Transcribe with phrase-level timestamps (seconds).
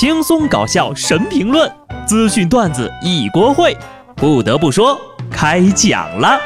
[0.00, 1.68] 轻松搞笑神评论，
[2.06, 3.76] 资讯段子一锅烩。
[4.14, 4.96] 不得不说，
[5.28, 6.38] 开讲了。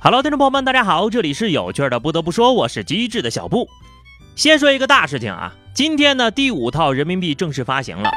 [0.00, 1.98] Hello，听众朋友们，大家好，这里是有趣的。
[1.98, 3.66] 不得不说，我是机智的小布。
[4.34, 8.10] 先说一个大事情啊，今天呢，第五套人民币正式发行了。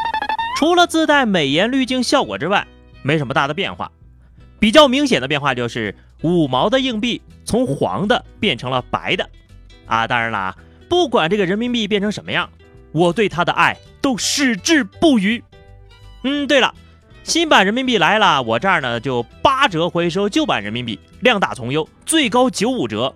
[0.59, 2.67] 除了自带美颜滤镜效果之外，
[3.01, 3.89] 没什么大的变化。
[4.59, 9.29] 比较明显的变化就是五毛的硬币从黄的变成了白的。
[9.85, 10.57] 啊，当然啦，
[10.89, 12.49] 不管这个人民币变成什么样，
[12.91, 15.41] 我对它的爱都矢志不渝。
[16.23, 16.75] 嗯，对了，
[17.23, 23.15] 新版人民币来了，我这儿呢就八折回收旧版人民币，量大从优，最高九五折，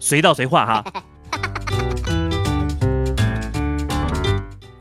[0.00, 0.84] 随到随换哈。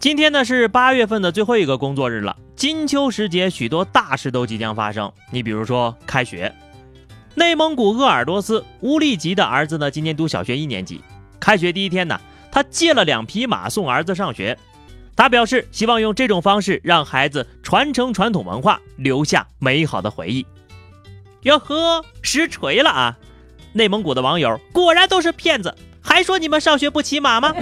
[0.01, 5.11] 今天呢是八月份的最后一个工作日了，金秋时节，许多大事都即将发生。
[5.29, 6.51] 你比如说开学，
[7.35, 11.03] 内蒙古鄂尔多斯乌力吉的儿子呢，今年读小学一年级。
[11.39, 12.19] 开学第一天呢，
[12.51, 14.57] 他借了两匹马送儿子上学。
[15.15, 20.43] 他表示希望用这种方式让孩子传承传统文化，留下美好的回忆。
[21.43, 23.17] 哟呵，实锤了啊！
[23.73, 25.75] 内蒙古的网友果然都是骗子。
[26.03, 27.53] 还说你们上学不骑马吗？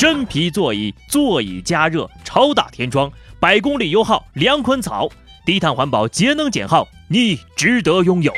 [0.00, 5.06] 真皮座椅，座椅加热，超大天窗，百公里油耗，两捆草，
[5.44, 8.32] 低碳环保，节能减耗，你值得拥有。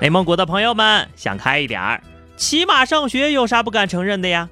[0.00, 2.02] 内 蒙古的朋友们想开一点儿，
[2.36, 4.48] 骑马上学有啥不敢承认的呀？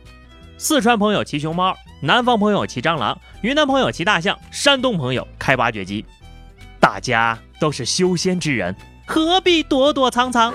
[0.59, 6.05] 四川朋友骑熊猫，南方朋友骑蟑螂，云南朋友骑大象，山东朋友开挖掘机，
[6.79, 10.55] 大家都是修仙之人，何必躲躲藏藏？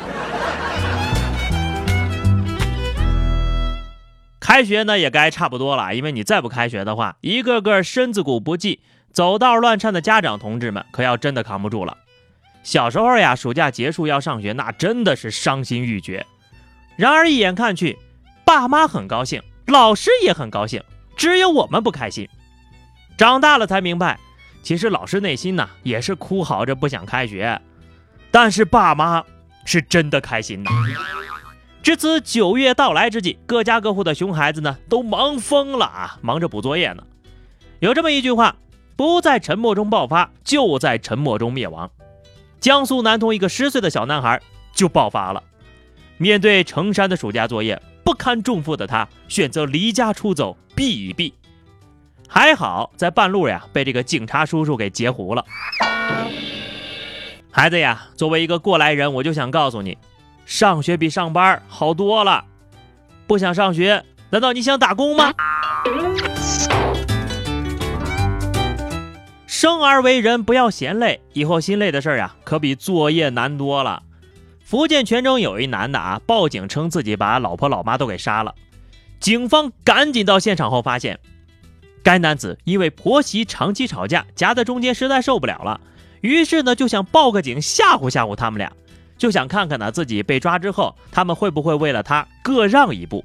[4.44, 8.82] 开学呢也该差不多了，因为你再不开学的话，一个个身子骨不济、
[9.14, 11.98] 走道乱颤的家长同志们可要真的扛不住了。
[12.62, 16.26] 小时候呀，暑假结束要上学，那真的是伤心欲绝。
[16.98, 17.98] 然而一眼看去，
[18.44, 20.84] 爸妈很高兴，老师也很高兴，
[21.16, 22.28] 只有我们不开心。
[23.18, 24.20] 长大了才明白，
[24.62, 27.62] 其实老师内心呢也是哭嚎着不想开学，
[28.30, 29.24] 但是爸妈
[29.64, 30.70] 是真的开心呐。
[31.84, 37.04] 至此，九月到来之际，各家各户的熊孩子呢，都忙疯了啊，忙着补作业呢。
[37.80, 38.56] 有这么一句话：
[38.96, 41.92] 不在沉默中爆发，就在沉默中灭亡。
[42.62, 45.44] 江苏南通一个十岁的小男孩就爆发了。
[46.18, 51.34] 面对成山的暑假作业，不堪重负的他选择离家出走，避一避。
[52.30, 55.44] 还好在半路呀，被这个警察叔叔给截胡了。
[57.52, 59.98] 孩子呀，作为一个过来人，我就想告诉你。
[60.46, 62.46] 上学比上班好多了，
[63.26, 65.34] 不想上学，难道你想打工吗？
[69.48, 74.04] 生而为人，不要嫌累，以后心累的事儿呀，可比作业难多了。
[74.62, 78.54] 福建泉州有一男的啊，报警称自己把老婆老妈都给杀了，
[79.20, 81.20] 警方赶紧到现场后发现，
[82.04, 85.80] 该男子因为婆媳长期吵架，夹在中间实在受不了了，
[86.20, 88.74] 于是呢就想报个警吓唬吓唬他们俩。
[89.24, 93.24] 就想看看呢，自己被抓之后，他们会不会为了他各让一步？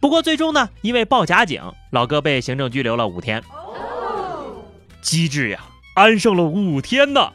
[0.00, 3.42] 不过最终呢，因为报假警，老哥被行政拘留了五天。
[5.02, 5.60] 机智呀，
[5.94, 7.30] 安生了五天呢。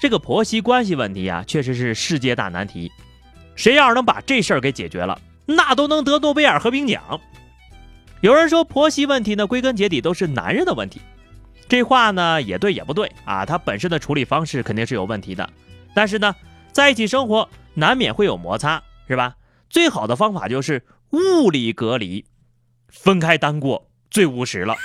[0.00, 2.90] 这个婆媳关系问题呀，确实是世界大难题。
[3.54, 7.20] 谁要是能把这事儿给解决了，那都能得诺贝尔和平奖。
[8.20, 11.00] 有人说婆媳问题呢，归根结底都是男人的问题。
[11.68, 13.46] 这话呢，也对也不对啊。
[13.46, 15.48] 他本身的处理方式肯定是有问题的。
[15.98, 16.32] 但是呢，
[16.70, 19.34] 在一起生活难免会有摩擦，是吧？
[19.68, 22.24] 最好的方法就是物理隔离，
[22.86, 24.76] 分开单过最务实了。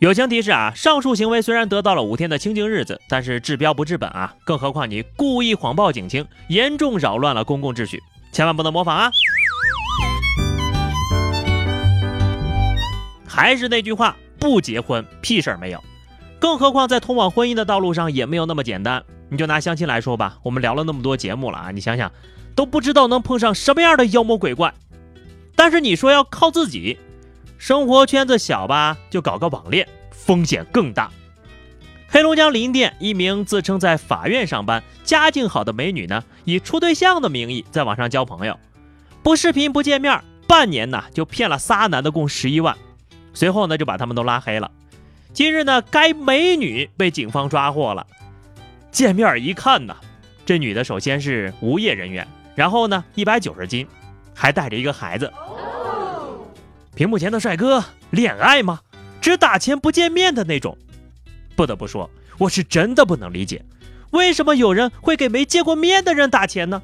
[0.00, 4.34] 友情提示啊，上述行为虽然得到了五天的清静日子，但是治标不治本啊！
[4.44, 8.02] 更何况你故意谎报警情，严重扰乱了公共秩序，
[8.32, 9.12] 千万不能模仿啊！
[13.28, 15.80] 还是那句话，不结婚屁事儿没有。
[16.38, 19.02] 更何况在通往婚姻的道路上也没有那么简单。
[19.28, 22.12] 你就拿相亲来说吧，我们聊了那么多节目了啊，你想想，
[22.54, 24.72] 都不知道能碰上什么样的妖魔鬼怪。
[25.56, 26.98] 但是你说要靠自己，
[27.58, 31.10] 生活圈子小吧，就搞个网恋，风险更大。
[32.08, 38.56] 黑龙江林甸一名自称在法院上班、家境好的美女呢，以处对象的名义在网上交朋友，
[39.24, 42.76] 不视频不见面，半年呢就骗了仨男的共十一万，
[43.34, 44.70] 随后呢就把他们都拉黑了。
[45.36, 48.06] 今日呢，该美女被警方抓获了。
[48.90, 49.94] 见面一看呢，
[50.46, 53.86] 这女的首先是无业人员，然后呢一百九十斤，
[54.34, 55.30] 还带着一个孩子。
[56.94, 58.80] 屏幕前的帅哥，恋爱吗？
[59.20, 60.78] 只打钱不见面的那种。
[61.54, 63.62] 不得不说，我是真的不能理解，
[64.12, 66.80] 为什么有人会给没见过面的人打钱呢？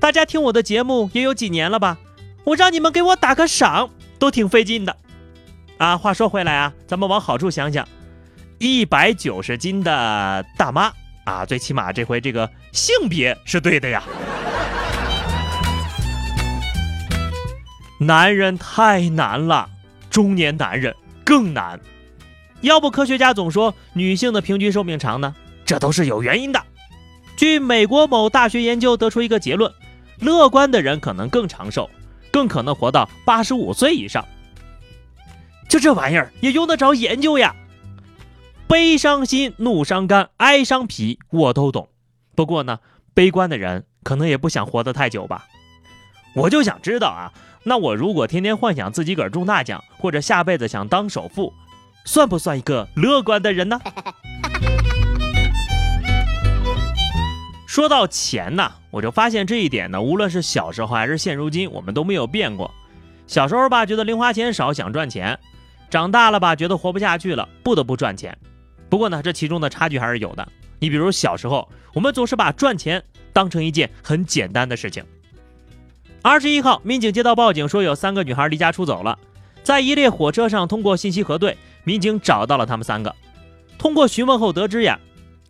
[0.00, 1.98] 大家听我的节目也有几年了吧？
[2.42, 4.96] 我让你们给我打个赏，都挺费劲的。
[5.78, 7.86] 啊，话说回来啊，咱们往好处想想，
[8.58, 10.92] 一百九十斤的大妈
[11.24, 14.02] 啊，最起码这回这个性别是对的呀。
[17.98, 19.68] 男人太难了，
[20.10, 20.94] 中年男人
[21.24, 21.80] 更难。
[22.60, 25.34] 要不科学家总说女性的平均寿命长呢？
[25.64, 26.62] 这都是有原因的。
[27.36, 29.72] 据美国某大学研究得出一个结论：
[30.20, 31.90] 乐观的人可能更长寿，
[32.30, 34.24] 更可能活到八十五岁以上。
[35.74, 37.52] 就这玩意儿也用得着研究呀？
[38.68, 41.88] 悲伤心、怒伤肝、哀伤脾，我都懂。
[42.36, 42.78] 不过呢，
[43.12, 45.46] 悲观的人可能也不想活得太久吧。
[46.36, 47.32] 我就想知道啊，
[47.64, 51.52] 那我如果天天幻想自己个儿中大奖，或者下辈子想当首富。
[52.04, 53.80] 算不算一个乐观的人呢？
[57.66, 62.72] 说到钱呢，我就发现这一点呢，无论是小时候还是现如今，我们都没有变过。
[63.26, 65.36] 小时候吧，觉得零花钱少，想赚钱；
[65.90, 68.36] 长大了吧，觉得活不下去了，不得不赚钱。
[68.88, 70.46] 不过呢，这其中的差距还是有的。
[70.78, 73.02] 你比如小时候，我们总是把赚钱
[73.32, 75.04] 当成一件很简单的事情。
[76.22, 79.18] 二十一号，民警接到报警说有三个女孩离家出走了，
[79.62, 81.56] 在一列火车上通过信息核对。
[81.84, 83.14] 民警找到了他们三个，
[83.76, 84.98] 通过询问后得知呀，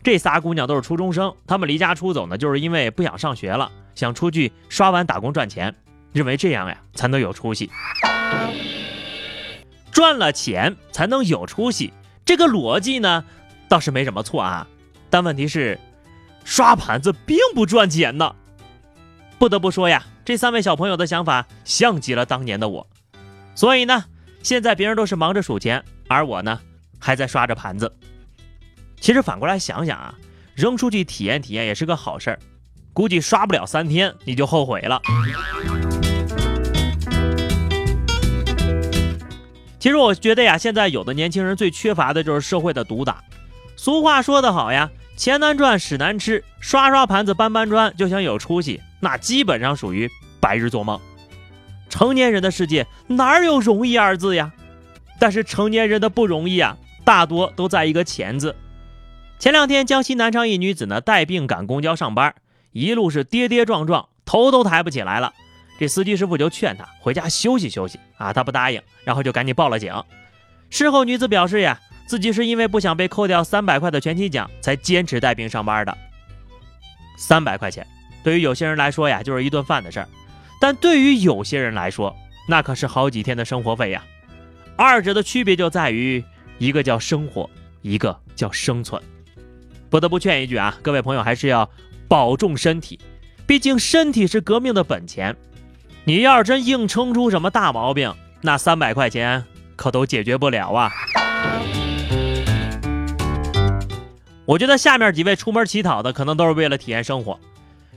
[0.03, 5.73] 这仨姑娘都是初中生，她们离家出走呢，就是因为不想上学了，想出去刷碗打工赚钱，
[6.11, 7.69] 认为这样呀才能有出息，
[9.95, 11.93] 赚了钱才能有出息，
[12.25, 13.23] 这个逻辑呢
[13.69, 14.67] 倒是没什么错啊，
[15.09, 15.79] 但问题是，
[16.43, 18.35] 刷盘子并不赚钱呢。
[19.39, 22.85] 不得不说呀，这三位小朋友的想法像极了当年的我，
[23.55, 24.03] 所以呢，
[24.43, 25.81] 现在别人都是忙着数钱。
[26.09, 26.59] 而我呢，
[26.99, 27.95] 还在刷着盘子。
[28.99, 30.13] 其实反过来想想啊，
[30.55, 32.39] 扔出去体验体验也是个好事儿。
[32.91, 35.01] 估计刷不了三天，你就后悔了。
[39.85, 43.23] 其实我觉得呀，现在有的年轻人最缺乏的就是社会的毒打。
[43.75, 50.09] 俗话说得好呀，钱难赚，屎难吃，刷刷盘子，搬搬砖就想有出息，那基本上属于
[50.39, 50.99] 白日做梦。
[51.87, 54.51] 成年人的世界哪有容易二字呀？
[55.19, 58.55] 但是成年人的不容易啊，大多都在一个“钱”字。
[59.37, 62.33] 前两天，江西南昌一女子呢带病赶公交上班，
[62.71, 65.33] 一路是跌跌撞撞，头都抬不起来了。
[65.77, 69.93] 这司机师傅就劝她回家休息休息啊，她不答应，然后就赶紧报了警。
[70.69, 75.97] 事后，女子表示呀，自己是因为不想被扣掉三百块的全勤奖，才坚持带病上班的。
[77.17, 77.85] 三百块钱
[78.23, 80.07] 对于有些人来说呀，就是一顿饭的事儿，
[80.59, 82.15] 但对于有些人来说，
[82.47, 84.03] 那可是好几天的生活费呀。
[84.75, 86.23] 二者的区别就在于，
[86.57, 87.49] 一个叫生活，
[87.81, 89.01] 一个叫生存。
[89.89, 91.69] 不得不劝一句啊，各位朋友还是要
[92.07, 92.99] 保重身体，
[93.47, 95.35] 毕竟身体是革命的本钱。
[96.07, 99.43] 你要是真硬撑出什么大毛病，那三百块钱
[99.75, 100.91] 可都解决不了啊。
[104.45, 107.39] 我觉得下面几位出门乞讨的，可能都是为了体验生活。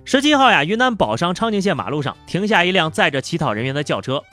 [0.06, 4.24] 十七号呀，云南保山昌宁县马路上停下一辆载着乞讨人员的轿车。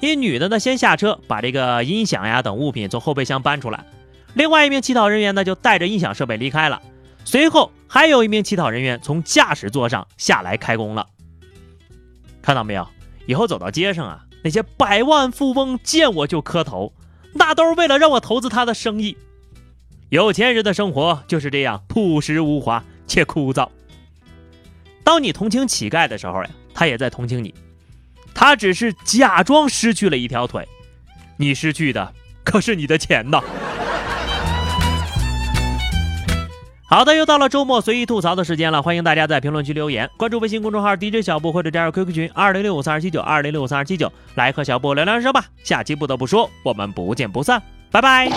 [0.00, 3.82] 一女的呢，先下车把这个音响呀等物品从后备箱搬出来，
[4.34, 6.82] 另外一名乞讨人员呢就带着音响设备离开了。
[7.24, 11.06] 随后还有一名乞讨人员从驾驶座上下来开工了。
[12.42, 12.86] 看到没有？
[13.26, 16.92] 以后走到街上啊，那些百万富翁见我就磕头，
[17.34, 19.16] 那都是为了让我投资他的生意。
[20.08, 23.68] 有钱人的生活就是这样朴实无华且枯燥。
[25.04, 27.54] 当你同情乞丐的时候呀，他也在同情你。
[28.34, 30.66] 他只是假装失去了一条腿，
[31.36, 32.12] 你失去的
[32.44, 33.42] 可是你的钱呐。
[36.92, 45.42] 好的，又到了周末随意吐槽的时间了，欢迎大家在评论区留言，关注微信公众号 DJ 小布或者加入 QQ 群二零六五三二七九二零六五三二七九，来和小布聊聊人生吧。
[45.64, 48.28] 下期不得不说，我们不见不散，拜拜。